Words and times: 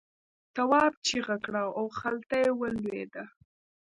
تواب 0.55 0.93
چیغه 1.07 1.37
کړه 1.45 1.63
او 1.77 1.85
خلته 1.99 2.33
یې 2.43 2.49
ولوېده. 2.59 3.23